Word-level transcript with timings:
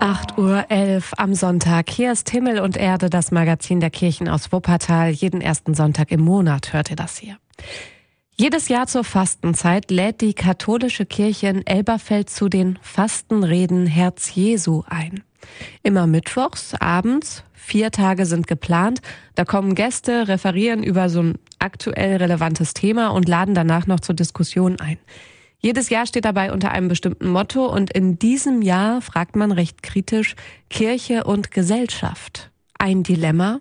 8.11 0.00 0.38
Uhr 0.38 1.02
am 1.16 1.34
Sonntag. 1.34 1.88
Hier 1.88 2.12
ist 2.12 2.28
Himmel 2.30 2.60
und 2.60 2.76
Erde, 2.76 3.08
das 3.08 3.30
Magazin 3.30 3.80
der 3.80 3.90
Kirchen 3.90 4.28
aus 4.28 4.52
Wuppertal. 4.52 5.10
Jeden 5.10 5.40
ersten 5.40 5.74
Sonntag 5.74 6.12
im 6.12 6.20
Monat 6.20 6.72
hört 6.72 6.90
ihr 6.90 6.96
das 6.96 7.16
hier. 7.16 7.38
Jedes 8.36 8.68
Jahr 8.68 8.86
zur 8.86 9.04
Fastenzeit 9.04 9.90
lädt 9.90 10.20
die 10.20 10.34
katholische 10.34 11.06
Kirche 11.06 11.48
in 11.48 11.66
Elberfeld 11.66 12.28
zu 12.28 12.48
den 12.48 12.78
Fastenreden 12.82 13.86
Herz 13.86 14.34
Jesu 14.34 14.82
ein. 14.86 15.24
Immer 15.82 16.06
mittwochs, 16.06 16.74
abends, 16.74 17.44
vier 17.54 17.90
Tage 17.90 18.26
sind 18.26 18.46
geplant. 18.46 19.00
Da 19.34 19.44
kommen 19.44 19.74
Gäste, 19.74 20.28
referieren 20.28 20.82
über 20.82 21.08
so 21.08 21.22
ein 21.22 21.34
aktuell 21.58 22.16
relevantes 22.16 22.74
Thema 22.74 23.08
und 23.08 23.28
laden 23.28 23.54
danach 23.54 23.86
noch 23.86 24.00
zur 24.00 24.14
Diskussion 24.14 24.78
ein. 24.78 24.98
Jedes 25.58 25.88
Jahr 25.88 26.06
steht 26.06 26.24
dabei 26.24 26.52
unter 26.52 26.70
einem 26.70 26.88
bestimmten 26.88 27.28
Motto 27.28 27.66
und 27.66 27.90
in 27.90 28.18
diesem 28.18 28.62
Jahr 28.62 29.00
fragt 29.00 29.36
man 29.36 29.52
recht 29.52 29.82
kritisch 29.82 30.36
Kirche 30.70 31.24
und 31.24 31.50
Gesellschaft. 31.50 32.50
Ein 32.78 33.02
Dilemma? 33.02 33.60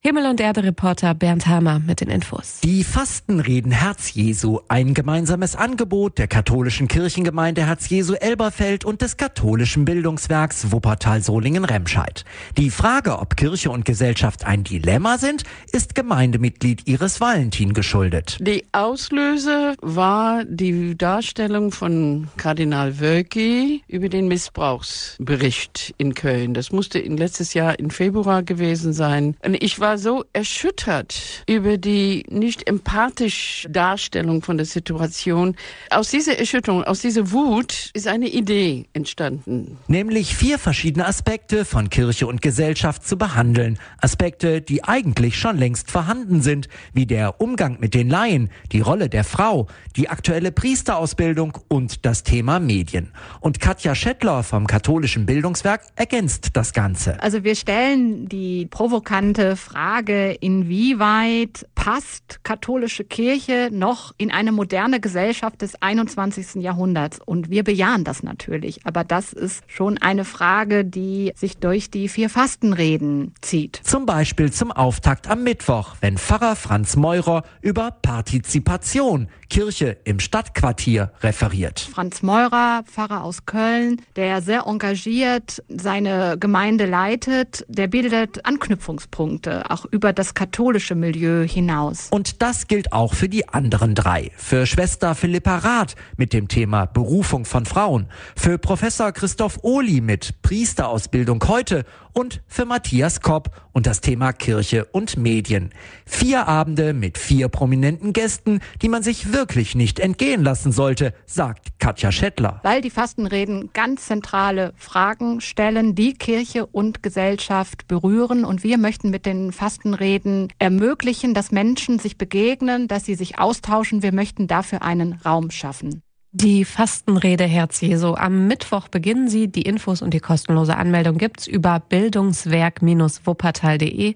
Himmel 0.00 0.26
und 0.26 0.40
Erde 0.40 0.62
Reporter 0.62 1.12
Bernd 1.12 1.48
Hammer 1.48 1.80
mit 1.80 2.00
den 2.00 2.08
Infos. 2.08 2.60
Die 2.62 2.84
Fastenreden 2.84 3.72
Herz 3.72 4.14
Jesu, 4.14 4.60
ein 4.68 4.94
gemeinsames 4.94 5.56
Angebot 5.56 6.18
der 6.18 6.28
katholischen 6.28 6.86
Kirchengemeinde 6.86 7.66
Herz 7.66 7.88
Jesu 7.88 8.14
Elberfeld 8.14 8.84
und 8.84 9.02
des 9.02 9.16
katholischen 9.16 9.84
Bildungswerks 9.84 10.70
Wuppertal-Solingen-Remscheid. 10.70 12.24
Die 12.56 12.70
Frage, 12.70 13.18
ob 13.18 13.36
Kirche 13.36 13.72
und 13.72 13.84
Gesellschaft 13.84 14.44
ein 14.44 14.62
Dilemma 14.62 15.18
sind, 15.18 15.42
ist 15.72 15.96
Gemeindemitglied 15.96 16.86
Iris 16.86 17.20
Valentin 17.20 17.74
geschuldet. 17.74 18.38
Die 18.40 18.66
Auslöse 18.70 19.74
war 19.82 20.44
die 20.44 20.96
Darstellung 20.96 21.72
von 21.72 22.28
Kardinal 22.36 23.00
Wölki 23.00 23.82
über 23.88 24.08
den 24.08 24.28
Missbrauchsbericht 24.28 25.92
in 25.98 26.14
Köln. 26.14 26.54
Das 26.54 26.70
musste 26.70 27.00
in 27.00 27.16
letztes 27.16 27.52
Jahr 27.52 27.76
im 27.80 27.90
Februar 27.90 28.44
gewesen 28.44 28.92
sein. 28.92 29.34
Und 29.44 29.60
ich 29.60 29.80
war 29.80 29.87
war 29.88 29.96
so 29.96 30.22
erschüttert 30.34 31.44
über 31.48 31.78
die 31.78 32.26
nicht 32.28 32.68
empathische 32.68 33.70
Darstellung 33.70 34.42
von 34.42 34.58
der 34.58 34.66
Situation. 34.66 35.56
Aus 35.88 36.10
dieser 36.10 36.38
Erschütterung, 36.38 36.84
aus 36.84 37.00
dieser 37.00 37.32
Wut 37.32 37.90
ist 37.94 38.06
eine 38.06 38.28
Idee 38.28 38.84
entstanden. 38.92 39.78
Nämlich 39.86 40.36
vier 40.36 40.58
verschiedene 40.58 41.06
Aspekte 41.06 41.64
von 41.64 41.88
Kirche 41.88 42.26
und 42.26 42.42
Gesellschaft 42.42 43.08
zu 43.08 43.16
behandeln. 43.16 43.78
Aspekte, 44.02 44.60
die 44.60 44.84
eigentlich 44.84 45.38
schon 45.38 45.56
längst 45.56 45.90
vorhanden 45.90 46.42
sind, 46.42 46.68
wie 46.92 47.06
der 47.06 47.40
Umgang 47.40 47.78
mit 47.80 47.94
den 47.94 48.10
Laien, 48.10 48.50
die 48.72 48.80
Rolle 48.80 49.08
der 49.08 49.24
Frau, 49.24 49.68
die 49.96 50.10
aktuelle 50.10 50.52
Priesterausbildung 50.52 51.56
und 51.68 52.04
das 52.04 52.24
Thema 52.24 52.60
Medien. 52.60 53.10
Und 53.40 53.58
Katja 53.58 53.94
Schettler 53.94 54.42
vom 54.42 54.66
katholischen 54.66 55.24
Bildungswerk 55.24 55.80
ergänzt 55.96 56.50
das 56.52 56.74
Ganze. 56.74 57.22
Also 57.22 57.42
wir 57.42 57.54
stellen 57.54 58.28
die 58.28 58.66
provokante 58.66 59.56
Frage, 59.56 59.77
Frage, 59.78 60.32
inwieweit 60.32 61.64
passt 61.76 62.40
katholische 62.42 63.04
Kirche 63.04 63.68
noch 63.70 64.12
in 64.18 64.32
eine 64.32 64.50
moderne 64.50 64.98
Gesellschaft 64.98 65.62
des 65.62 65.80
21. 65.80 66.56
Jahrhunderts? 66.56 67.20
Und 67.24 67.48
wir 67.48 67.62
bejahen 67.62 68.02
das 68.02 68.24
natürlich. 68.24 68.84
Aber 68.84 69.04
das 69.04 69.32
ist 69.32 69.62
schon 69.68 69.96
eine 69.96 70.24
Frage, 70.24 70.84
die 70.84 71.32
sich 71.36 71.58
durch 71.58 71.92
die 71.92 72.08
vier 72.08 72.28
Fastenreden 72.28 73.34
zieht. 73.40 73.80
Zum 73.84 74.04
Beispiel 74.04 74.52
zum 74.52 74.72
Auftakt 74.72 75.30
am 75.30 75.44
Mittwoch, 75.44 75.94
wenn 76.00 76.18
Pfarrer 76.18 76.56
Franz 76.56 76.96
Meurer 76.96 77.44
über 77.62 77.92
Partizipation, 77.92 79.28
Kirche 79.48 79.96
im 80.02 80.18
Stadtquartier 80.18 81.12
referiert. 81.20 81.78
Franz 81.78 82.22
Meurer, 82.22 82.82
Pfarrer 82.84 83.22
aus 83.22 83.46
Köln, 83.46 84.02
der 84.16 84.42
sehr 84.42 84.64
engagiert 84.66 85.62
seine 85.68 86.36
Gemeinde 86.36 86.84
leitet, 86.84 87.64
der 87.68 87.86
bildet 87.86 88.44
Anknüpfungspunkte 88.44 89.67
auch 89.70 89.84
über 89.84 90.12
das 90.12 90.34
katholische 90.34 90.94
Milieu 90.94 91.46
hinaus. 91.46 92.08
Und 92.10 92.42
das 92.42 92.66
gilt 92.66 92.92
auch 92.92 93.14
für 93.14 93.28
die 93.28 93.48
anderen 93.48 93.94
drei. 93.94 94.30
Für 94.36 94.66
Schwester 94.66 95.14
Philippa 95.14 95.58
Rath 95.58 95.94
mit 96.16 96.32
dem 96.32 96.48
Thema 96.48 96.86
Berufung 96.86 97.44
von 97.44 97.66
Frauen, 97.66 98.06
für 98.36 98.58
Professor 98.58 99.12
Christoph 99.12 99.58
Ohli 99.62 100.00
mit 100.00 100.42
Priesterausbildung 100.42 101.42
heute 101.46 101.84
und 102.18 102.42
für 102.48 102.64
Matthias 102.64 103.20
Kopp 103.20 103.50
und 103.72 103.86
das 103.86 104.00
Thema 104.00 104.32
Kirche 104.32 104.86
und 104.86 105.16
Medien. 105.16 105.70
Vier 106.04 106.48
Abende 106.48 106.92
mit 106.92 107.16
vier 107.16 107.48
prominenten 107.48 108.12
Gästen, 108.12 108.58
die 108.82 108.88
man 108.88 109.04
sich 109.04 109.32
wirklich 109.32 109.76
nicht 109.76 110.00
entgehen 110.00 110.42
lassen 110.42 110.72
sollte, 110.72 111.14
sagt 111.26 111.78
Katja 111.78 112.10
Schettler. 112.10 112.58
Weil 112.64 112.80
die 112.80 112.90
Fastenreden 112.90 113.70
ganz 113.72 114.06
zentrale 114.06 114.72
Fragen 114.76 115.40
stellen, 115.40 115.94
die 115.94 116.14
Kirche 116.14 116.66
und 116.66 117.04
Gesellschaft 117.04 117.86
berühren 117.86 118.44
und 118.44 118.64
wir 118.64 118.78
möchten 118.78 119.10
mit 119.10 119.24
den 119.24 119.52
Fastenreden 119.52 120.48
ermöglichen, 120.58 121.34
dass 121.34 121.52
Menschen 121.52 122.00
sich 122.00 122.18
begegnen, 122.18 122.88
dass 122.88 123.04
sie 123.04 123.14
sich 123.14 123.38
austauschen. 123.38 124.02
Wir 124.02 124.12
möchten 124.12 124.48
dafür 124.48 124.82
einen 124.82 125.12
Raum 125.24 125.52
schaffen. 125.52 126.02
Die 126.32 126.66
Fastenrede 126.66 127.44
Herz 127.44 127.80
Jesu. 127.80 128.12
Am 128.14 128.46
Mittwoch 128.46 128.88
beginnen 128.88 129.30
sie. 129.30 129.48
Die 129.48 129.62
Infos 129.62 130.02
und 130.02 130.12
die 130.12 130.20
kostenlose 130.20 130.76
Anmeldung 130.76 131.16
gibt's 131.16 131.46
über 131.46 131.80
bildungswerk-wuppertal.de. 131.88 134.14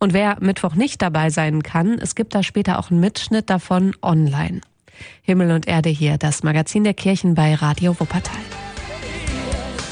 Und 0.00 0.12
wer 0.12 0.38
Mittwoch 0.40 0.74
nicht 0.74 1.00
dabei 1.00 1.30
sein 1.30 1.62
kann, 1.62 2.00
es 2.00 2.16
gibt 2.16 2.34
da 2.34 2.42
später 2.42 2.80
auch 2.80 2.90
einen 2.90 2.98
Mitschnitt 2.98 3.48
davon 3.48 3.94
online. 4.02 4.60
Himmel 5.22 5.52
und 5.52 5.68
Erde 5.68 5.88
hier, 5.88 6.18
das 6.18 6.42
Magazin 6.42 6.82
der 6.82 6.94
Kirchen 6.94 7.36
bei 7.36 7.54
Radio 7.54 7.94
Wuppertal. 8.00 8.40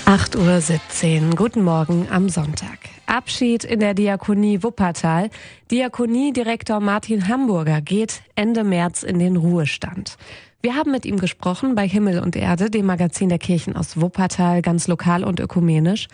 8.17 0.06 1.28
Uhr. 1.28 1.36
Guten 1.36 1.62
Morgen 1.62 2.08
am 2.10 2.28
Sonntag. 2.28 2.80
Abschied 3.06 3.62
in 3.62 3.78
der 3.78 3.94
Diakonie 3.94 4.64
Wuppertal. 4.64 5.30
Diakoniedirektor 5.70 6.80
Martin 6.80 7.28
Hamburger 7.28 7.80
geht 7.80 8.22
Ende 8.34 8.64
März 8.64 9.04
in 9.04 9.20
den 9.20 9.36
Ruhestand. 9.36 10.16
Wir 10.62 10.74
haben 10.74 10.90
mit 10.90 11.06
ihm 11.06 11.18
gesprochen 11.18 11.74
bei 11.74 11.88
Himmel 11.88 12.20
und 12.20 12.36
Erde, 12.36 12.68
dem 12.68 12.84
Magazin 12.84 13.30
der 13.30 13.38
Kirchen 13.38 13.76
aus 13.76 13.98
Wuppertal, 13.98 14.60
ganz 14.60 14.88
lokal 14.88 15.24
und 15.24 15.40
ökumenisch. 15.40 16.06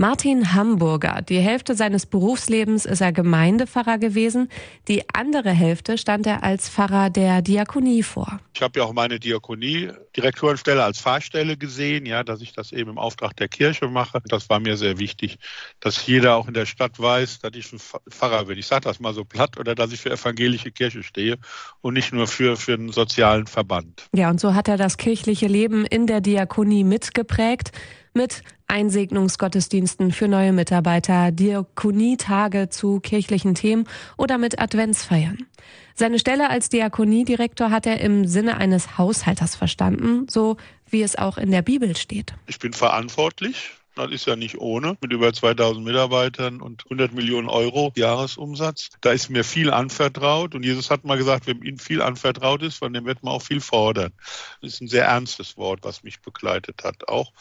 Martin 0.00 0.54
Hamburger. 0.54 1.20
Die 1.20 1.40
Hälfte 1.40 1.74
seines 1.74 2.06
Berufslebens 2.06 2.86
ist 2.86 3.02
er 3.02 3.12
Gemeindepfarrer 3.12 3.98
gewesen. 3.98 4.48
Die 4.88 5.02
andere 5.12 5.50
Hälfte 5.50 5.98
stand 5.98 6.26
er 6.26 6.42
als 6.42 6.70
Pfarrer 6.70 7.10
der 7.10 7.42
Diakonie 7.42 8.02
vor. 8.02 8.40
Ich 8.54 8.62
habe 8.62 8.80
ja 8.80 8.86
auch 8.86 8.94
meine 8.94 9.20
Diakonie-Direktorenstelle 9.20 10.82
als 10.82 11.00
Fahrstelle 11.00 11.58
gesehen, 11.58 12.06
ja, 12.06 12.24
dass 12.24 12.40
ich 12.40 12.54
das 12.54 12.72
eben 12.72 12.92
im 12.92 12.96
Auftrag 12.96 13.36
der 13.36 13.48
Kirche 13.48 13.88
mache. 13.88 14.22
Das 14.24 14.48
war 14.48 14.58
mir 14.58 14.78
sehr 14.78 14.98
wichtig, 14.98 15.36
dass 15.80 16.06
jeder 16.06 16.36
auch 16.36 16.48
in 16.48 16.54
der 16.54 16.64
Stadt 16.64 16.98
weiß, 16.98 17.40
dass 17.40 17.50
ich 17.54 17.70
ein 17.70 17.78
Pfarrer 17.78 18.46
bin. 18.46 18.56
Ich 18.58 18.68
sage 18.68 18.84
das 18.84 19.00
mal 19.00 19.12
so 19.12 19.26
platt 19.26 19.58
oder 19.58 19.74
dass 19.74 19.92
ich 19.92 20.00
für 20.00 20.10
evangelische 20.10 20.70
Kirche 20.70 21.02
stehe 21.02 21.36
und 21.82 21.92
nicht 21.92 22.10
nur 22.10 22.26
für, 22.26 22.56
für 22.56 22.72
einen 22.72 22.90
sozialen 22.90 23.46
Verband. 23.46 24.06
Ja, 24.14 24.30
und 24.30 24.40
so 24.40 24.54
hat 24.54 24.66
er 24.66 24.78
das 24.78 24.96
kirchliche 24.96 25.46
Leben 25.46 25.84
in 25.84 26.06
der 26.06 26.22
Diakonie 26.22 26.84
mitgeprägt 26.84 27.72
mit 28.14 28.42
Einsegnungsgottesdiensten 28.70 30.12
für 30.12 30.28
neue 30.28 30.52
Mitarbeiter, 30.52 31.32
Diakonietage 31.32 32.68
zu 32.70 33.00
kirchlichen 33.00 33.54
Themen 33.54 33.84
oder 34.16 34.38
mit 34.38 34.60
Adventsfeiern. 34.60 35.46
Seine 35.94 36.18
Stelle 36.18 36.48
als 36.48 36.68
Diakoniedirektor 36.68 37.70
hat 37.70 37.86
er 37.86 38.00
im 38.00 38.26
Sinne 38.26 38.56
eines 38.56 38.96
Haushalters 38.96 39.56
verstanden, 39.56 40.26
so 40.30 40.56
wie 40.88 41.02
es 41.02 41.16
auch 41.16 41.36
in 41.36 41.50
der 41.50 41.62
Bibel 41.62 41.96
steht. 41.96 42.32
Ich 42.46 42.58
bin 42.58 42.72
verantwortlich 42.72 43.72
das 44.06 44.12
ist 44.12 44.26
ja 44.26 44.36
nicht 44.36 44.58
ohne, 44.58 44.96
mit 45.00 45.12
über 45.12 45.32
2000 45.32 45.84
Mitarbeitern 45.84 46.60
und 46.60 46.84
100 46.84 47.12
Millionen 47.12 47.48
Euro 47.48 47.92
Jahresumsatz. 47.96 48.90
Da 49.00 49.12
ist 49.12 49.30
mir 49.30 49.44
viel 49.44 49.70
anvertraut 49.70 50.54
und 50.54 50.64
Jesus 50.64 50.90
hat 50.90 51.04
mal 51.04 51.18
gesagt, 51.18 51.46
wenn 51.46 51.62
ihm 51.62 51.78
viel 51.78 52.02
anvertraut 52.02 52.62
ist, 52.62 52.78
von 52.78 52.92
dem 52.92 53.04
wird 53.04 53.22
man 53.22 53.34
auch 53.34 53.42
viel 53.42 53.60
fordern. 53.60 54.12
Das 54.60 54.74
ist 54.74 54.80
ein 54.80 54.88
sehr 54.88 55.06
ernstes 55.06 55.56
Wort, 55.56 55.80
was 55.82 56.02
mich 56.02 56.20
begleitet 56.20 56.84
hat, 56.84 57.08
auch 57.08 57.32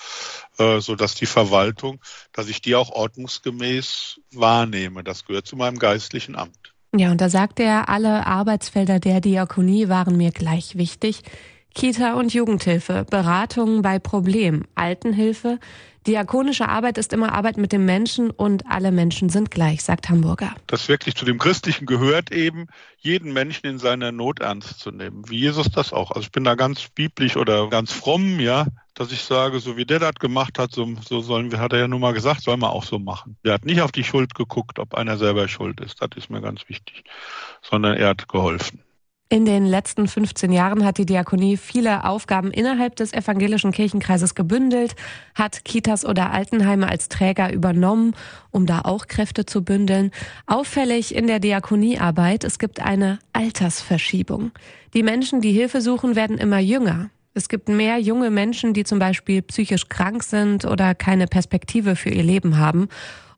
äh, 0.58 0.80
so 0.80 0.96
dass 0.96 1.16
die 1.16 1.26
Verwaltung, 1.26 2.00
dass 2.34 2.50
ich 2.50 2.62
die 2.62 2.76
auch 2.76 2.92
ordnungsgemäß 2.92 4.20
wahrnehme. 4.32 5.04
Das 5.04 5.26
gehört 5.26 5.48
zu 5.48 5.56
meinem 5.56 5.80
geistlichen 5.80 6.36
Amt. 6.36 6.74
Ja, 6.96 7.12
und 7.12 7.22
da 7.22 7.30
sagt 7.30 7.60
er, 7.60 7.88
alle 7.90 8.26
Arbeitsfelder 8.26 9.00
der 9.00 9.22
Diakonie 9.22 9.90
waren 9.90 10.18
mir 10.18 10.32
gleich 10.32 10.76
wichtig. 10.76 11.22
Kita 11.76 12.14
und 12.14 12.34
Jugendhilfe, 12.34 13.06
Beratungen 13.10 13.82
bei 13.82 14.00
Problemen, 14.00 14.68
Altenhilfe, 14.76 15.60
Diakonische 16.08 16.68
Arbeit 16.70 16.98
ist 16.98 17.12
immer 17.12 17.34
Arbeit 17.34 17.58
mit 17.58 17.74
dem 17.74 17.86
Menschen 17.86 18.32
und 18.32 18.66
alle 18.68 18.92
Menschen 18.92 19.30
sind 19.30 19.52
gleich, 19.52 19.84
sagt 19.84 20.10
Hamburger. 20.10 20.56
Das 20.66 20.88
wirklich 20.88 21.14
zu 21.16 21.26
dem 21.26 21.38
Christlichen 21.38 21.86
gehört 21.86 22.32
eben, 22.32 22.68
jeden 22.98 23.34
Menschen 23.34 23.68
in 23.68 23.80
seiner 23.80 24.12
Not 24.12 24.40
ernst 24.40 24.80
zu 24.80 24.92
nehmen, 24.92 25.30
wie 25.30 25.38
Jesus 25.38 25.70
das 25.70 25.92
auch. 25.92 26.12
Also 26.12 26.22
ich 26.22 26.32
bin 26.32 26.46
da 26.46 26.56
ganz 26.56 26.88
biblisch 26.88 27.36
oder 27.36 27.70
ganz 27.70 27.92
fromm, 27.92 28.40
ja, 28.40 28.66
dass 28.96 29.12
ich 29.12 29.22
sage, 29.22 29.60
so 29.60 29.76
wie 29.76 29.86
der 29.86 30.00
das 30.00 30.16
gemacht 30.16 30.58
hat, 30.58 30.72
so, 30.72 30.88
so 31.06 31.20
sollen 31.20 31.52
wir, 31.52 31.60
hat 31.60 31.74
er 31.74 31.80
ja 31.80 31.88
nun 31.88 32.02
mal 32.02 32.14
gesagt, 32.14 32.42
sollen 32.42 32.62
wir 32.62 32.72
auch 32.72 32.86
so 32.86 32.98
machen. 32.98 33.38
Der 33.44 33.54
hat 33.54 33.66
nicht 33.66 33.82
auf 33.82 33.92
die 33.92 34.06
Schuld 34.06 34.36
geguckt, 34.36 34.80
ob 34.80 34.96
einer 34.96 35.18
selber 35.18 35.50
schuld 35.50 35.82
ist, 35.82 36.02
das 36.02 36.10
ist 36.16 36.30
mir 36.30 36.42
ganz 36.42 36.68
wichtig, 36.70 37.04
sondern 37.62 37.96
er 37.98 38.08
hat 38.10 38.30
geholfen. 38.30 38.82
In 39.32 39.46
den 39.46 39.68
letzten 39.68 40.08
15 40.08 40.52
Jahren 40.52 40.84
hat 40.84 40.98
die 40.98 41.06
Diakonie 41.06 41.56
viele 41.56 42.04
Aufgaben 42.06 42.50
innerhalb 42.50 42.96
des 42.96 43.14
evangelischen 43.14 43.72
Kirchenkreises 43.72 44.34
gebündelt, 44.34 44.96
hat 45.36 45.64
Kitas 45.66 46.04
oder 46.04 46.32
Altenheime 46.32 46.90
als 46.90 47.10
Träger 47.10 47.54
übernommen, 47.54 48.16
um 48.50 48.66
da 48.66 48.82
auch 48.82 49.06
Kräfte 49.06 49.46
zu 49.46 49.64
bündeln. 49.64 50.10
Auffällig 50.48 51.14
in 51.14 51.28
der 51.28 51.40
Diakoniearbeit, 51.40 52.44
es 52.44 52.58
gibt 52.58 52.80
eine 52.82 53.20
Altersverschiebung. 53.32 54.50
Die 54.96 55.04
Menschen, 55.04 55.42
die 55.42 55.52
Hilfe 55.52 55.82
suchen, 55.82 56.16
werden 56.16 56.40
immer 56.40 56.58
jünger. 56.58 57.12
Es 57.36 57.50
gibt 57.50 57.70
mehr 57.70 58.00
junge 58.00 58.32
Menschen, 58.32 58.74
die 58.74 58.84
zum 58.84 58.98
Beispiel 58.98 59.44
psychisch 59.44 59.90
krank 59.90 60.24
sind 60.24 60.66
oder 60.66 60.96
keine 60.96 61.28
Perspektive 61.28 61.96
für 61.96 62.10
ihr 62.10 62.24
Leben 62.24 62.58
haben. 62.58 62.90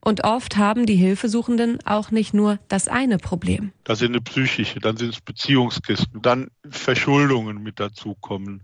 Und 0.03 0.23
oft 0.23 0.57
haben 0.57 0.87
die 0.87 0.95
Hilfesuchenden 0.95 1.77
auch 1.85 2.09
nicht 2.09 2.33
nur 2.33 2.57
das 2.67 2.87
eine 2.87 3.19
Problem. 3.19 3.71
Das 3.83 3.99
sind 3.99 4.13
eine 4.13 4.21
psychische, 4.21 4.79
dann 4.79 4.97
sind 4.97 5.13
es 5.13 5.21
Beziehungskisten, 5.21 6.23
dann 6.23 6.49
Verschuldungen 6.67 7.61
mit 7.61 7.79
dazukommen, 7.79 8.63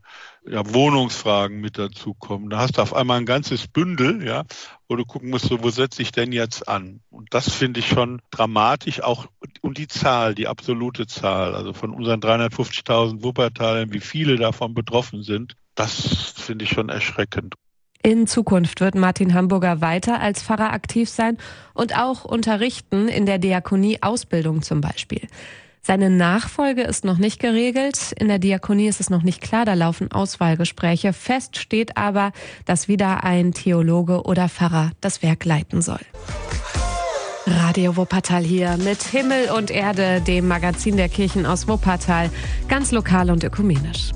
ja, 0.50 0.74
Wohnungsfragen 0.74 1.62
mit 1.62 1.78
dazukommen. 1.78 2.50
Da 2.50 2.58
hast 2.58 2.78
du 2.78 2.82
auf 2.82 2.96
einmal 2.96 3.20
ein 3.20 3.28
ganzes 3.28 3.68
Bündel, 3.68 4.26
ja, 4.26 4.46
wo 4.88 4.96
du 4.96 5.06
gucken 5.06 5.30
musst, 5.30 5.52
wo 5.52 5.70
setze 5.70 6.02
ich 6.02 6.12
denn 6.12 6.32
jetzt 6.32 6.68
an? 6.68 7.02
Und 7.12 7.32
das 7.36 7.54
finde 7.54 7.82
ich 7.82 7.88
schon 7.88 8.20
dramatisch, 8.32 9.04
auch 9.04 9.28
und 9.62 9.78
die 9.78 9.88
Zahl, 9.88 10.34
die 10.34 10.48
absolute 10.48 11.06
Zahl, 11.06 11.54
also 11.54 11.74
von 11.74 11.92
unseren 11.92 12.20
350.000 12.20 13.22
Wuppertalern, 13.22 13.94
wie 13.94 14.00
viele 14.00 14.38
davon 14.38 14.74
betroffen 14.74 15.22
sind, 15.22 15.56
das 15.76 16.34
finde 16.36 16.66
ich 16.66 16.72
schon 16.72 16.90
erschreckend. 16.90 17.54
In 18.04 18.28
Zukunft 18.28 18.80
wird 18.82 18.96
Martin 18.96 19.34
Hamburger 19.34 19.82
weiter 19.82 20.20
als 20.20 20.44
Pfarrer 20.44 20.72
aktiv 20.72 21.10
sein 21.10 21.38
und 21.74 21.98
auch 21.98 22.26
unterrichten 22.26 23.08
in 23.08 23.26
der 23.26 23.38
Diakonie 23.38 24.02
Ausbildung 24.02 24.62
zum 24.62 24.82
Beispiel. 24.82 25.28
Seine 25.82 26.10
Nachfolge 26.10 26.82
ist 26.82 27.06
noch 27.06 27.18
nicht 27.18 27.40
geregelt. 27.40 28.12
In 28.20 28.28
der 28.28 28.40
Diakonie 28.40 28.88
ist 28.88 29.00
es 29.00 29.10
noch 29.10 29.24
nicht 29.24 29.40
klar, 29.40 29.64
da 29.64 29.74
laufen 29.74 30.12
Auswahlgespräche. 30.12 31.14
Fest 31.14 31.58
steht 31.58 31.96
aber, 31.96 32.34
dass 32.66 32.90
wieder 32.90 33.24
ein 33.24 33.54
Theologe 33.54 34.24
oder 34.24 34.50
Pfarrer 34.50 34.92
das 35.00 35.24
Werk 35.24 35.46
leiten 35.46 35.82
soll. 35.82 36.02
Radio 37.46 37.96
Wuppertal 37.96 38.44
hier 38.44 38.76
mit 38.76 39.02
Himmel 39.02 39.50
und 39.50 39.72
Erde, 39.72 40.20
dem 40.20 40.50
Magazin 40.50 40.98
der 40.98 41.08
Kirchen 41.08 41.46
aus 41.46 41.70
Wuppertal, 41.70 42.30
ganz 42.68 42.92
lokal 42.92 43.32
und 43.32 43.46
ökumenisch. 43.46 44.12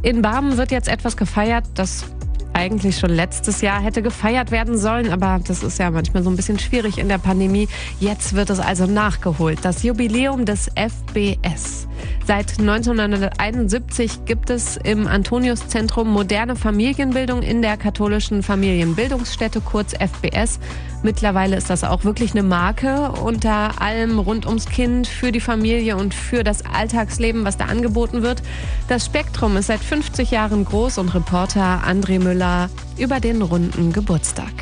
In 0.00 0.22
Barmen 0.22 0.56
wird 0.56 0.70
jetzt 0.70 0.88
etwas 0.88 1.18
gefeiert, 1.18 1.66
das 1.74 2.06
eigentlich 2.54 2.98
schon 2.98 3.10
letztes 3.10 3.60
Jahr 3.60 3.80
hätte 3.80 4.02
gefeiert 4.02 4.50
werden 4.50 4.78
sollen, 4.78 5.10
aber 5.10 5.40
das 5.46 5.62
ist 5.62 5.78
ja 5.78 5.90
manchmal 5.90 6.22
so 6.22 6.30
ein 6.30 6.36
bisschen 6.36 6.58
schwierig 6.58 6.98
in 6.98 7.08
der 7.08 7.18
Pandemie. 7.18 7.68
Jetzt 8.00 8.34
wird 8.34 8.50
es 8.50 8.60
also 8.60 8.86
nachgeholt. 8.86 9.60
Das 9.62 9.82
Jubiläum 9.82 10.44
des 10.44 10.70
FBS. 10.74 11.81
Seit 12.24 12.60
1971 12.60 14.24
gibt 14.26 14.48
es 14.48 14.76
im 14.76 15.08
Antoniuszentrum 15.08 16.08
moderne 16.08 16.54
Familienbildung 16.54 17.42
in 17.42 17.62
der 17.62 17.76
katholischen 17.76 18.44
Familienbildungsstätte, 18.44 19.60
kurz 19.60 19.92
FBS. 19.92 20.60
Mittlerweile 21.02 21.56
ist 21.56 21.68
das 21.68 21.82
auch 21.82 22.04
wirklich 22.04 22.30
eine 22.30 22.44
Marke 22.44 23.10
unter 23.10 23.82
allem 23.82 24.20
rund 24.20 24.46
ums 24.46 24.66
Kind, 24.66 25.08
für 25.08 25.32
die 25.32 25.40
Familie 25.40 25.96
und 25.96 26.14
für 26.14 26.44
das 26.44 26.64
Alltagsleben, 26.64 27.44
was 27.44 27.56
da 27.56 27.64
angeboten 27.64 28.22
wird. 28.22 28.40
Das 28.86 29.04
Spektrum 29.04 29.56
ist 29.56 29.66
seit 29.66 29.80
50 29.80 30.30
Jahren 30.30 30.64
groß 30.64 30.98
und 30.98 31.12
Reporter 31.14 31.82
André 31.84 32.20
Müller 32.20 32.70
über 32.98 33.18
den 33.18 33.42
runden 33.42 33.92
Geburtstag. 33.92 34.52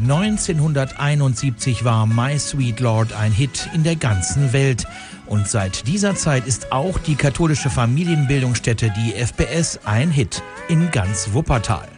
1971 0.00 1.84
war 1.84 2.06
My 2.06 2.38
Sweet 2.38 2.78
Lord 2.78 3.12
ein 3.14 3.32
Hit 3.32 3.68
in 3.74 3.82
der 3.82 3.96
ganzen 3.96 4.52
Welt. 4.52 4.86
Und 5.28 5.46
seit 5.48 5.86
dieser 5.86 6.14
Zeit 6.14 6.46
ist 6.46 6.72
auch 6.72 6.98
die 6.98 7.14
katholische 7.14 7.70
Familienbildungsstätte, 7.70 8.92
die 8.96 9.12
FBS, 9.12 9.80
ein 9.84 10.10
Hit 10.10 10.42
in 10.68 10.90
ganz 10.90 11.30
Wuppertal. 11.32 11.88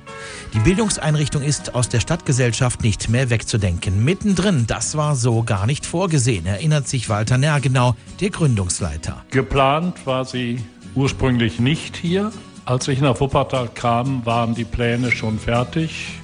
Die 0.52 0.58
Bildungseinrichtung 0.58 1.42
ist 1.42 1.74
aus 1.76 1.88
der 1.88 2.00
Stadtgesellschaft 2.00 2.82
nicht 2.82 3.08
mehr 3.08 3.30
wegzudenken. 3.30 4.04
Mittendrin, 4.04 4.66
das 4.66 4.96
war 4.96 5.14
so 5.14 5.44
gar 5.44 5.66
nicht 5.66 5.86
vorgesehen, 5.86 6.44
erinnert 6.44 6.88
sich 6.88 7.08
Walter 7.08 7.38
Nergenau, 7.38 7.94
der 8.20 8.30
Gründungsleiter. 8.30 9.24
Geplant 9.30 10.06
war 10.06 10.24
sie 10.24 10.60
ursprünglich 10.96 11.60
nicht 11.60 11.96
hier. 11.96 12.32
Als 12.64 12.88
ich 12.88 13.00
nach 13.00 13.20
Wuppertal 13.20 13.68
kam, 13.72 14.26
waren 14.26 14.54
die 14.54 14.64
Pläne 14.64 15.12
schon 15.12 15.38
fertig 15.38 16.20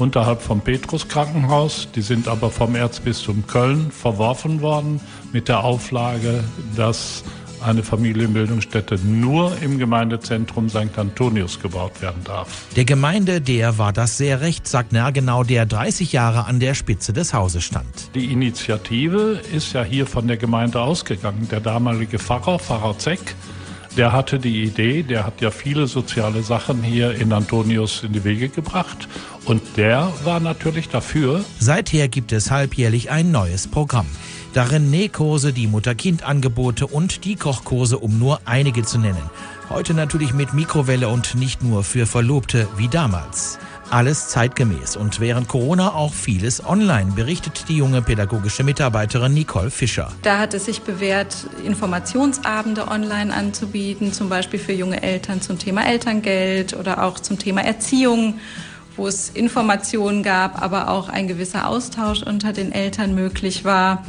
unterhalb 0.00 0.42
vom 0.42 0.60
Petrus 0.60 1.08
Krankenhaus. 1.08 1.88
Die 1.94 2.02
sind 2.02 2.28
aber 2.28 2.50
vom 2.50 2.74
Erzbistum 2.74 3.46
Köln 3.46 3.90
verworfen 3.90 4.60
worden 4.60 5.00
mit 5.32 5.48
der 5.48 5.64
Auflage, 5.64 6.44
dass 6.76 7.24
eine 7.62 7.82
Familienbildungsstätte 7.82 8.98
nur 9.04 9.52
im 9.60 9.78
Gemeindezentrum 9.78 10.68
St. 10.68 10.96
Antonius 10.96 11.60
gebaut 11.60 12.00
werden 12.00 12.22
darf. 12.24 12.66
Der 12.76 12.84
Gemeinde, 12.84 13.40
der 13.40 13.78
war 13.78 13.92
das 13.92 14.16
sehr 14.16 14.40
recht, 14.40 14.66
sagt 14.66 14.92
Nergenau, 14.92 15.44
der 15.44 15.66
30 15.66 16.12
Jahre 16.12 16.46
an 16.46 16.60
der 16.60 16.74
Spitze 16.74 17.12
des 17.12 17.34
Hauses 17.34 17.64
stand. 17.64 18.14
Die 18.14 18.32
Initiative 18.32 19.40
ist 19.52 19.72
ja 19.72 19.82
hier 19.82 20.06
von 20.06 20.26
der 20.26 20.36
Gemeinde 20.36 20.80
ausgegangen. 20.80 21.48
Der 21.50 21.60
damalige 21.60 22.18
Pfarrer, 22.18 22.58
Pfarrer 22.58 22.98
Zeck, 22.98 23.34
der 23.96 24.12
hatte 24.12 24.38
die 24.38 24.62
Idee, 24.62 25.02
der 25.02 25.26
hat 25.26 25.40
ja 25.40 25.50
viele 25.50 25.86
soziale 25.86 26.42
Sachen 26.42 26.82
hier 26.82 27.12
in 27.14 27.32
Antonius 27.32 28.02
in 28.04 28.12
die 28.12 28.24
Wege 28.24 28.48
gebracht 28.48 29.08
und 29.44 29.62
der 29.76 30.12
war 30.24 30.40
natürlich 30.40 30.88
dafür. 30.88 31.44
Seither 31.58 32.08
gibt 32.08 32.32
es 32.32 32.50
halbjährlich 32.50 33.10
ein 33.10 33.30
neues 33.30 33.68
Programm. 33.68 34.06
Darin 34.52 34.90
Nähkurse, 34.90 35.52
die 35.52 35.68
Mutter-Kind-Angebote 35.68 36.86
und 36.86 37.24
die 37.24 37.36
Kochkurse, 37.36 37.98
um 37.98 38.18
nur 38.18 38.40
einige 38.46 38.82
zu 38.82 38.98
nennen. 38.98 39.30
Heute 39.68 39.94
natürlich 39.94 40.34
mit 40.34 40.54
Mikrowelle 40.54 41.08
und 41.08 41.36
nicht 41.36 41.62
nur 41.62 41.84
für 41.84 42.06
Verlobte 42.06 42.66
wie 42.76 42.88
damals. 42.88 43.58
Alles 43.90 44.28
zeitgemäß 44.28 44.94
und 44.94 45.18
während 45.18 45.48
Corona 45.48 45.94
auch 45.94 46.14
vieles 46.14 46.64
online, 46.64 47.10
berichtet 47.16 47.64
die 47.68 47.76
junge 47.76 48.02
pädagogische 48.02 48.62
Mitarbeiterin 48.62 49.34
Nicole 49.34 49.70
Fischer. 49.70 50.12
Da 50.22 50.38
hat 50.38 50.54
es 50.54 50.66
sich 50.66 50.82
bewährt, 50.82 51.34
Informationsabende 51.64 52.86
online 52.86 53.34
anzubieten, 53.34 54.12
zum 54.12 54.28
Beispiel 54.28 54.60
für 54.60 54.72
junge 54.72 55.02
Eltern 55.02 55.42
zum 55.42 55.58
Thema 55.58 55.88
Elterngeld 55.88 56.74
oder 56.74 57.02
auch 57.02 57.18
zum 57.18 57.38
Thema 57.38 57.62
Erziehung 57.64 58.38
wo 58.96 59.06
es 59.06 59.30
Informationen 59.30 60.22
gab, 60.22 60.60
aber 60.60 60.90
auch 60.90 61.08
ein 61.08 61.26
gewisser 61.26 61.68
Austausch 61.68 62.22
unter 62.22 62.52
den 62.52 62.70
Eltern 62.70 63.14
möglich 63.14 63.64
war. 63.64 64.04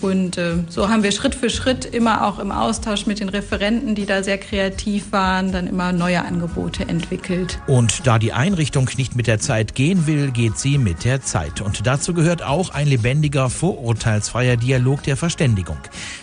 Und 0.00 0.36
äh, 0.36 0.56
so 0.68 0.88
haben 0.88 1.02
wir 1.02 1.10
Schritt 1.10 1.34
für 1.34 1.48
Schritt 1.48 1.86
immer 1.86 2.26
auch 2.26 2.38
im 2.38 2.52
Austausch 2.52 3.06
mit 3.06 3.20
den 3.20 3.28
Referenten, 3.28 3.94
die 3.94 4.04
da 4.04 4.22
sehr 4.22 4.38
kreativ 4.38 5.12
waren, 5.12 5.52
dann 5.52 5.66
immer 5.66 5.92
neue 5.92 6.24
Angebote 6.24 6.86
entwickelt. 6.88 7.58
Und 7.66 8.06
da 8.06 8.18
die 8.18 8.32
Einrichtung 8.32 8.90
nicht 8.98 9.16
mit 9.16 9.26
der 9.26 9.38
Zeit 9.38 9.74
gehen 9.74 10.06
will, 10.06 10.30
geht 10.30 10.58
sie 10.58 10.76
mit 10.76 11.04
der 11.04 11.22
Zeit. 11.22 11.60
Und 11.60 11.86
dazu 11.86 12.12
gehört 12.12 12.42
auch 12.42 12.70
ein 12.70 12.86
lebendiger, 12.86 13.48
vorurteilsfreier 13.48 14.56
Dialog 14.56 15.02
der 15.02 15.16
Verständigung. 15.16 15.78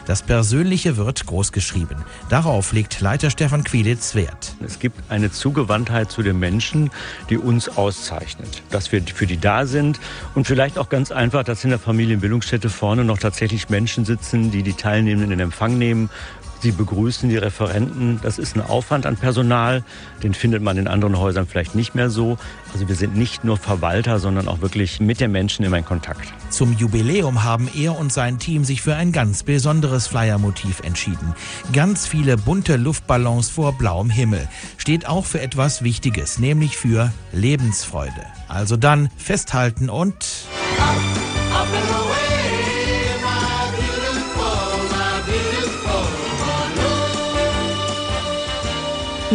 Das 0.06 0.22
Persönliche 0.22 0.98
wird 0.98 1.26
großgeschrieben. 1.26 1.98
Darauf 2.30 2.74
legt 2.74 3.02
Leiter 3.02 3.30
Stefan 3.30 3.64
Quilitz 3.64 4.14
Wert. 4.14 4.56
Es 4.64 4.80
gibt 4.80 5.00
eine 5.10 5.32
Zugewandtheit 5.32 6.12
zu 6.12 6.22
den 6.22 6.38
Menschen, 6.38 6.92
die 7.30 7.38
uns 7.38 7.70
auszeichnet. 7.70 8.62
Dass 8.70 8.92
wir 8.92 9.02
für 9.02 9.26
die 9.26 9.40
da 9.40 9.66
sind 9.66 10.00
und 10.36 10.46
vielleicht 10.46 10.78
auch 10.78 10.90
ganz 10.90 11.12
einfach, 11.12 11.44
dass 11.44 11.64
in 11.64 11.72
der 11.72 11.80
Familienbildungsstätte 11.80 12.70
vorne 12.70 13.04
noch 13.04 13.18
tatsächlich 13.18 13.63
wirklich 13.64 13.70
Menschen 13.70 14.06
sitzen, 14.06 14.52
die 14.52 14.64
die 14.64 14.74
Teilnehmenden 14.74 15.32
in 15.32 15.40
Empfang 15.40 15.78
nehmen. 15.78 16.10
Sie 16.62 16.72
begrüßen 16.72 17.28
die 17.28 17.36
Referenten. 17.36 18.22
Das 18.24 18.40
ist 18.40 18.56
ein 18.56 18.62
Aufwand 18.62 19.06
an 19.06 19.18
Personal. 19.18 19.84
Den 20.22 20.34
findet 20.34 20.64
man 20.64 20.78
in 20.78 20.88
anderen 20.88 21.20
Häusern 21.20 21.46
vielleicht 21.46 21.76
nicht 21.76 21.94
mehr 21.94 22.10
so. 22.10 22.38
Also 22.72 22.88
wir 22.88 22.96
sind 22.96 23.18
nicht 23.18 23.44
nur 23.44 23.58
Verwalter, 23.58 24.18
sondern 24.18 24.48
auch 24.48 24.62
wirklich 24.62 25.02
mit 25.02 25.20
den 25.20 25.34
Menschen 25.34 25.66
immer 25.66 25.78
in 25.78 25.84
Kontakt. 25.84 26.34
Zum 26.50 26.72
Jubiläum 26.78 27.44
haben 27.44 27.70
er 27.76 28.00
und 28.00 28.14
sein 28.14 28.40
Team 28.40 28.64
sich 28.64 28.82
für 28.82 28.96
ein 28.96 29.12
ganz 29.12 29.44
besonderes 29.44 30.08
Flyermotiv 30.08 30.80
entschieden. 30.84 31.36
Ganz 31.74 32.08
viele 32.08 32.38
bunte 32.38 32.78
Luftballons 32.78 33.50
vor 33.50 33.78
blauem 33.78 34.10
Himmel. 34.10 34.48
Steht 34.78 35.06
auch 35.06 35.26
für 35.26 35.42
etwas 35.42 35.84
Wichtiges, 35.84 36.40
nämlich 36.40 36.78
für 36.78 37.12
Lebensfreude. 37.34 38.24
Also 38.48 38.78
dann 38.78 39.10
festhalten 39.18 39.90
und... 39.90 40.16
Up, 40.80 41.33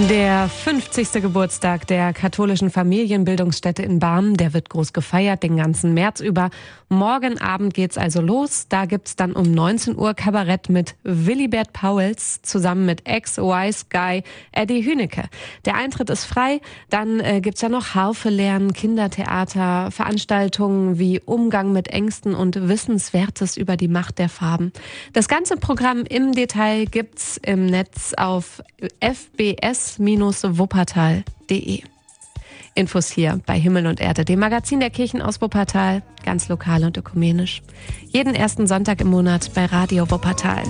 Der 0.07 0.49
50. 0.49 1.21
Geburtstag 1.21 1.87
der 1.87 2.13
katholischen 2.13 2.71
Familienbildungsstätte 2.71 3.83
in 3.83 3.99
Barmen, 3.99 4.37
der 4.37 4.55
wird 4.55 4.71
groß 4.71 4.93
gefeiert, 4.93 5.43
den 5.43 5.57
ganzen 5.57 5.93
März 5.93 6.21
über. 6.21 6.51
Morgen 6.89 7.39
Abend 7.39 7.75
geht's 7.75 7.99
also 7.99 8.23
los. 8.23 8.67
Da 8.69 8.87
gibt's 8.87 9.17
dann 9.17 9.33
um 9.33 9.51
19 9.53 9.99
Uhr 9.99 10.15
Kabarett 10.15 10.71
mit 10.71 10.95
Willibert 11.03 11.73
Pauls 11.73 12.41
zusammen 12.43 12.87
mit 12.87 13.07
Ex-Wise 13.07 13.87
Guy 13.91 14.23
Eddie 14.53 14.83
Hünecke. 14.83 15.25
Der 15.67 15.75
Eintritt 15.75 16.09
ist 16.09 16.25
frei. 16.25 16.61
Dann 16.89 17.21
äh, 17.21 17.41
gibt's 17.43 17.61
ja 17.61 17.69
noch 17.69 17.95
Harfe 17.95 18.31
lernen, 18.31 18.73
Kindertheater, 18.73 19.91
Veranstaltungen 19.91 20.99
wie 20.99 21.21
Umgang 21.21 21.73
mit 21.73 21.89
Ängsten 21.89 22.35
und 22.35 22.69
Wissenswertes 22.69 23.57
über 23.57 23.77
die 23.77 23.89
Macht 23.89 24.19
der 24.19 24.29
Farben. 24.31 24.73
Das 25.13 25.29
ganze 25.29 25.57
Programm 25.57 26.05
im 26.05 26.33
Detail 26.33 26.87
gibt's 26.87 27.39
im 27.45 27.67
Netz 27.67 28.15
auf 28.17 28.63
fbs-wuppertal.de. 29.97 31.83
Infos 32.75 33.11
hier 33.11 33.41
bei 33.45 33.59
Himmel 33.59 33.87
und 33.87 34.01
Erde, 34.01 34.25
dem 34.25 34.39
Magazin 34.39 34.81
der 34.81 34.91
Kirchen 34.91 35.21
aus 35.21 35.41
Wuppertal, 35.41 36.03
ganz 36.25 36.49
lokal 36.49 36.85
und 36.85 36.97
ökumenisch. 36.97 37.63
Jeden 38.09 38.35
ersten 38.35 38.67
Sonntag 38.67 39.01
im 39.01 39.09
Monat 39.09 39.53
bei 39.55 39.65
Radio 39.67 40.09
Wuppertal. 40.11 40.63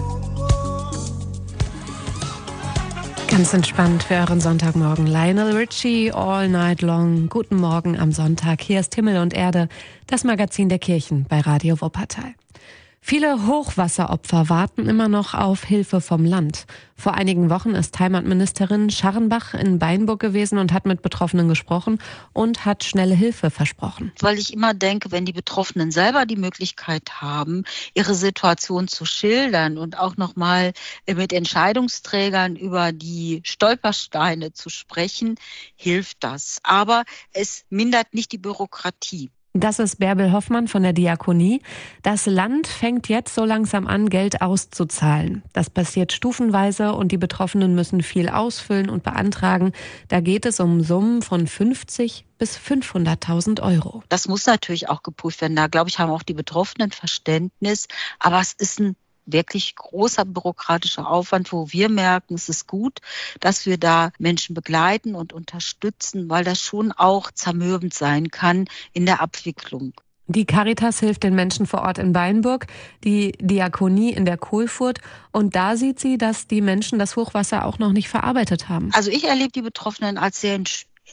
Ganz 3.30 3.52
entspannt 3.52 4.04
für 4.04 4.14
euren 4.14 4.40
Sonntagmorgen. 4.40 5.06
Lionel 5.06 5.54
Richie, 5.54 6.10
All 6.12 6.48
Night 6.48 6.80
Long. 6.80 7.28
Guten 7.28 7.56
Morgen 7.56 7.98
am 7.98 8.10
Sonntag. 8.10 8.62
Hier 8.62 8.80
ist 8.80 8.94
Himmel 8.94 9.18
und 9.18 9.34
Erde, 9.34 9.68
das 10.06 10.24
Magazin 10.24 10.70
der 10.70 10.78
Kirchen 10.78 11.26
bei 11.28 11.40
Radio 11.40 11.78
Wuppertal. 11.80 12.34
Viele 13.00 13.46
Hochwasseropfer 13.46 14.48
warten 14.48 14.88
immer 14.88 15.08
noch 15.08 15.32
auf 15.32 15.64
Hilfe 15.64 16.00
vom 16.00 16.24
Land. 16.24 16.66
Vor 16.94 17.14
einigen 17.14 17.48
Wochen 17.48 17.70
ist 17.70 17.98
Heimatministerin 17.98 18.90
Scharrenbach 18.90 19.54
in 19.54 19.78
Beinburg 19.78 20.20
gewesen 20.20 20.58
und 20.58 20.72
hat 20.72 20.84
mit 20.84 21.00
Betroffenen 21.00 21.48
gesprochen 21.48 22.00
und 22.32 22.64
hat 22.64 22.84
schnelle 22.84 23.14
Hilfe 23.14 23.50
versprochen. 23.50 24.12
Weil 24.18 24.38
ich 24.38 24.52
immer 24.52 24.74
denke, 24.74 25.12
wenn 25.12 25.24
die 25.24 25.32
Betroffenen 25.32 25.92
selber 25.92 26.26
die 26.26 26.36
Möglichkeit 26.36 27.22
haben, 27.22 27.64
ihre 27.94 28.14
Situation 28.14 28.88
zu 28.88 29.04
schildern 29.04 29.78
und 29.78 29.96
auch 29.96 30.16
nochmal 30.16 30.72
mit 31.06 31.32
Entscheidungsträgern 31.32 32.56
über 32.56 32.92
die 32.92 33.40
Stolpersteine 33.44 34.52
zu 34.52 34.70
sprechen, 34.70 35.36
hilft 35.76 36.24
das. 36.24 36.58
Aber 36.64 37.04
es 37.32 37.64
mindert 37.70 38.12
nicht 38.12 38.32
die 38.32 38.38
Bürokratie. 38.38 39.30
Das 39.60 39.80
ist 39.80 39.98
Bärbel 39.98 40.30
Hoffmann 40.30 40.68
von 40.68 40.84
der 40.84 40.92
Diakonie. 40.92 41.62
Das 42.02 42.26
Land 42.26 42.68
fängt 42.68 43.08
jetzt 43.08 43.34
so 43.34 43.44
langsam 43.44 43.88
an, 43.88 44.08
Geld 44.08 44.40
auszuzahlen. 44.40 45.42
Das 45.52 45.68
passiert 45.68 46.12
stufenweise 46.12 46.92
und 46.92 47.10
die 47.10 47.16
Betroffenen 47.16 47.74
müssen 47.74 48.04
viel 48.04 48.28
ausfüllen 48.28 48.88
und 48.88 49.02
beantragen. 49.02 49.72
Da 50.06 50.20
geht 50.20 50.46
es 50.46 50.60
um 50.60 50.80
Summen 50.84 51.22
von 51.22 51.48
50 51.48 52.24
bis 52.38 52.56
500.000 52.56 53.60
Euro. 53.60 54.04
Das 54.08 54.28
muss 54.28 54.46
natürlich 54.46 54.88
auch 54.88 55.02
geprüft 55.02 55.40
werden. 55.40 55.56
Da, 55.56 55.66
glaube 55.66 55.90
ich, 55.90 55.98
haben 55.98 56.12
auch 56.12 56.22
die 56.22 56.34
Betroffenen 56.34 56.92
Verständnis. 56.92 57.88
Aber 58.20 58.40
es 58.40 58.52
ist 58.52 58.78
ein 58.78 58.94
wirklich 59.32 59.76
großer 59.76 60.24
bürokratischer 60.24 61.08
Aufwand, 61.08 61.52
wo 61.52 61.70
wir 61.70 61.88
merken, 61.88 62.34
es 62.34 62.48
ist 62.48 62.66
gut, 62.66 63.00
dass 63.40 63.66
wir 63.66 63.78
da 63.78 64.10
Menschen 64.18 64.54
begleiten 64.54 65.14
und 65.14 65.32
unterstützen, 65.32 66.28
weil 66.28 66.44
das 66.44 66.60
schon 66.60 66.92
auch 66.92 67.30
zermürbend 67.30 67.94
sein 67.94 68.30
kann 68.30 68.66
in 68.92 69.06
der 69.06 69.20
Abwicklung. 69.20 69.92
Die 70.30 70.44
Caritas 70.44 71.00
hilft 71.00 71.22
den 71.22 71.34
Menschen 71.34 71.66
vor 71.66 71.80
Ort 71.80 71.96
in 71.96 72.12
Beinburg, 72.12 72.66
die 73.02 73.32
Diakonie 73.40 74.12
in 74.12 74.26
der 74.26 74.36
Kohlfurt. 74.36 75.00
Und 75.32 75.56
da 75.56 75.74
sieht 75.74 75.98
sie, 75.98 76.18
dass 76.18 76.46
die 76.46 76.60
Menschen 76.60 76.98
das 76.98 77.16
Hochwasser 77.16 77.64
auch 77.64 77.78
noch 77.78 77.92
nicht 77.92 78.10
verarbeitet 78.10 78.68
haben. 78.68 78.90
Also 78.92 79.10
ich 79.10 79.24
erlebe 79.24 79.52
die 79.52 79.62
Betroffenen 79.62 80.18
als 80.18 80.42
sehr 80.42 80.60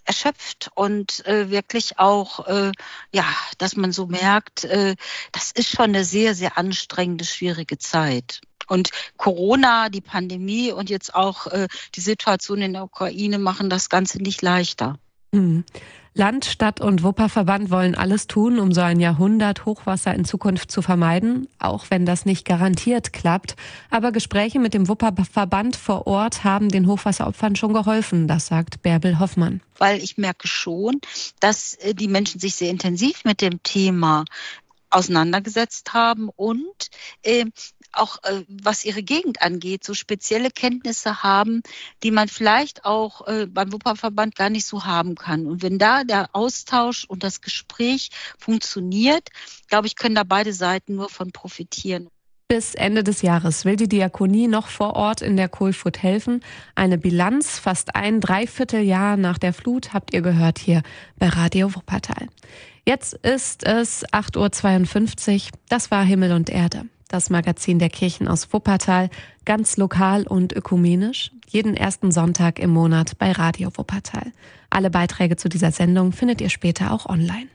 erschöpft 0.03 0.69
und 0.75 1.25
äh, 1.25 1.49
wirklich 1.49 1.99
auch, 1.99 2.47
äh, 2.47 2.71
ja, 3.11 3.25
dass 3.57 3.75
man 3.75 3.91
so 3.91 4.07
merkt, 4.07 4.63
äh, 4.65 4.95
das 5.31 5.51
ist 5.51 5.69
schon 5.69 5.85
eine 5.85 6.03
sehr, 6.03 6.35
sehr 6.35 6.57
anstrengende, 6.57 7.25
schwierige 7.25 7.77
Zeit. 7.77 8.41
Und 8.67 8.89
Corona, 9.17 9.89
die 9.89 10.01
Pandemie 10.01 10.71
und 10.71 10.89
jetzt 10.89 11.13
auch 11.13 11.47
äh, 11.47 11.67
die 11.95 12.01
Situation 12.01 12.61
in 12.61 12.73
der 12.73 12.83
Ukraine 12.83 13.37
machen 13.37 13.69
das 13.69 13.89
Ganze 13.89 14.21
nicht 14.21 14.41
leichter. 14.41 14.97
Mhm. 15.31 15.63
Land, 16.17 16.45
Stadt 16.45 16.79
und 16.79 17.03
Wupperverband 17.03 17.69
wollen 17.71 17.93
alles 17.93 18.27
tun, 18.27 18.57
um 18.57 18.71
so 18.71 18.79
ein 18.79 19.01
Jahrhundert 19.01 19.65
Hochwasser 19.65 20.15
in 20.15 20.23
Zukunft 20.23 20.71
zu 20.71 20.81
vermeiden, 20.81 21.49
auch 21.59 21.87
wenn 21.89 22.05
das 22.05 22.25
nicht 22.25 22.45
garantiert 22.45 23.11
klappt. 23.11 23.57
Aber 23.89 24.13
Gespräche 24.13 24.59
mit 24.59 24.73
dem 24.73 24.87
Wupperverband 24.87 25.75
vor 25.75 26.07
Ort 26.07 26.45
haben 26.45 26.69
den 26.69 26.87
Hochwasseropfern 26.87 27.57
schon 27.57 27.73
geholfen, 27.73 28.29
das 28.29 28.47
sagt 28.47 28.81
Bärbel 28.81 29.19
Hoffmann. 29.19 29.59
Weil 29.77 30.01
ich 30.01 30.17
merke 30.17 30.47
schon, 30.47 31.01
dass 31.41 31.73
äh, 31.73 31.93
die 31.93 32.07
Menschen 32.07 32.39
sich 32.39 32.55
sehr 32.55 32.69
intensiv 32.69 33.25
mit 33.25 33.41
dem 33.41 33.61
Thema 33.61 34.23
auseinandergesetzt 34.91 35.93
haben 35.93 36.29
und 36.29 36.87
äh, 37.23 37.45
auch 37.97 38.17
äh, 38.23 38.43
was 38.47 38.85
ihre 38.85 39.03
Gegend 39.03 39.41
angeht, 39.41 39.83
so 39.83 39.93
spezielle 39.93 40.49
Kenntnisse 40.49 41.23
haben, 41.23 41.61
die 42.03 42.11
man 42.11 42.27
vielleicht 42.27 42.85
auch 42.85 43.27
äh, 43.27 43.47
beim 43.47 43.71
Wupperverband 43.71 44.35
gar 44.35 44.49
nicht 44.49 44.65
so 44.65 44.85
haben 44.85 45.15
kann. 45.15 45.47
Und 45.47 45.61
wenn 45.61 45.77
da 45.77 46.03
der 46.03 46.29
Austausch 46.33 47.05
und 47.05 47.23
das 47.23 47.41
Gespräch 47.41 48.09
funktioniert, 48.37 49.29
glaube 49.67 49.87
ich, 49.87 49.95
können 49.95 50.15
da 50.15 50.23
beide 50.23 50.53
Seiten 50.53 50.95
nur 50.95 51.09
von 51.09 51.31
profitieren. 51.31 52.09
Bis 52.47 52.75
Ende 52.75 53.03
des 53.03 53.23
Jahres 53.23 53.65
will 53.65 53.75
die 53.75 53.89
Diakonie 53.89 54.47
noch 54.47 54.67
vor 54.67 54.95
Ort 54.95 55.23
in 55.23 55.35
der 55.35 55.49
Kohlfurt 55.49 56.03
helfen. 56.03 56.41
Eine 56.75 56.99
Bilanz 56.99 57.57
fast 57.57 57.95
ein 57.95 58.21
Dreivierteljahr 58.21 59.17
nach 59.17 59.39
der 59.39 59.51
Flut 59.51 59.93
habt 59.93 60.13
ihr 60.13 60.21
gehört 60.21 60.59
hier 60.59 60.83
bei 61.17 61.27
Radio 61.27 61.73
Wuppertal. 61.73 62.27
Jetzt 62.85 63.15
ist 63.15 63.65
es 63.65 64.05
8.52 64.09 65.33
Uhr. 65.33 65.59
Das 65.69 65.89
war 65.89 66.03
Himmel 66.03 66.33
und 66.33 66.51
Erde 66.51 66.85
das 67.07 67.29
Magazin 67.29 67.79
der 67.79 67.89
Kirchen 67.89 68.27
aus 68.27 68.51
Wuppertal, 68.51 69.09
ganz 69.45 69.77
lokal 69.77 70.27
und 70.27 70.53
ökumenisch, 70.53 71.31
jeden 71.47 71.75
ersten 71.75 72.11
Sonntag 72.11 72.59
im 72.59 72.71
Monat 72.71 73.17
bei 73.17 73.31
Radio 73.31 73.69
Wuppertal. 73.75 74.31
Alle 74.69 74.89
Beiträge 74.89 75.37
zu 75.37 75.49
dieser 75.49 75.71
Sendung 75.71 76.11
findet 76.11 76.41
ihr 76.41 76.49
später 76.49 76.91
auch 76.91 77.05
online. 77.05 77.47